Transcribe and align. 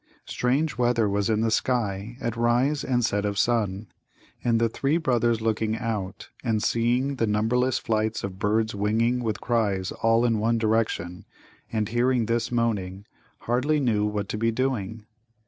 Strange 0.25 0.79
weather 0.79 1.07
was 1.07 1.29
in 1.29 1.41
the 1.41 1.51
sky 1.51 2.17
at 2.19 2.35
rise 2.35 2.83
and 2.83 3.05
set 3.05 3.23
of 3.23 3.37
sun. 3.37 3.85
And 4.43 4.59
the 4.59 4.67
three 4.67 4.97
brothers, 4.97 5.41
looking 5.41 5.77
out, 5.77 6.31
and 6.43 6.63
seeing 6.63 7.17
the 7.17 7.27
numberless 7.27 7.77
flights 7.77 8.23
of 8.23 8.39
birds 8.39 8.73
winging 8.73 9.21
with 9.23 9.39
cries 9.41 9.91
all 9.91 10.25
in 10.25 10.39
one 10.39 10.57
direction, 10.57 11.25
and 11.71 11.87
hearing 11.87 12.25
this 12.25 12.51
moaning, 12.51 13.05
hardly 13.41 13.79
knew 13.79 14.03
what 14.07 14.27
to 14.29 14.39
be 14.39 14.49
doing. 14.49 15.05